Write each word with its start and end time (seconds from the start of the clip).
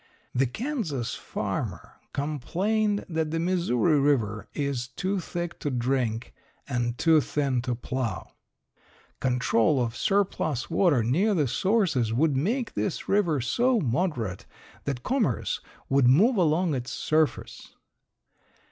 The 0.33 0.47
Kansas 0.47 1.13
farmer 1.13 1.99
complained 2.11 3.05
that 3.07 3.29
the 3.29 3.39
Missouri 3.39 3.99
river 3.99 4.47
is 4.55 4.87
too 4.87 5.19
thick 5.19 5.59
to 5.59 5.69
drink 5.69 6.33
and 6.67 6.97
too 6.97 7.21
thin 7.21 7.61
to 7.61 7.75
plow. 7.75 8.31
Control 9.19 9.79
of 9.79 9.95
surplus 9.95 10.71
water 10.71 11.03
near 11.03 11.35
the 11.35 11.47
sources 11.47 12.13
would 12.13 12.35
make 12.35 12.73
this 12.73 13.07
river 13.07 13.41
so 13.41 13.79
moderate 13.79 14.47
that 14.85 15.03
commerce 15.03 15.61
would 15.87 16.07
move 16.07 16.35
along 16.35 16.73
its 16.73 16.89
surface. 16.89 17.75